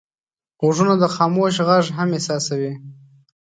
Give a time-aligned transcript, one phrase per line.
[0.59, 2.73] غوږونه د خاموش غږ هم احساسوي